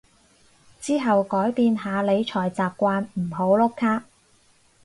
[0.81, 4.03] 之後改變下理財習慣唔好碌卡